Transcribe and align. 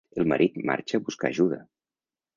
El 0.21 0.29
marit 0.31 0.57
marxa 0.69 1.01
a 1.01 1.03
buscar 1.11 1.31
ajuda. 1.33 1.63